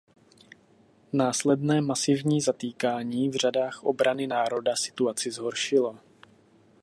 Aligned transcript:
Následné 1.13 1.81
masivní 1.81 2.41
zatýkání 2.41 3.29
v 3.29 3.35
řadách 3.35 3.83
Obrany 3.83 4.27
národa 4.27 4.75
situaci 4.75 5.31
zhoršilo. 5.31 5.99